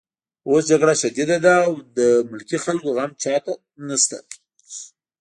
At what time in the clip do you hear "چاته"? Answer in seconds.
3.23-3.53